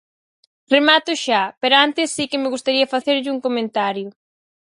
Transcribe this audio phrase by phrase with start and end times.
[0.75, 4.07] Remato xa, pero antes si que me gustaría facerlle un comentario.